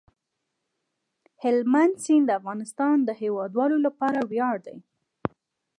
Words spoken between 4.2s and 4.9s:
ویاړ دی.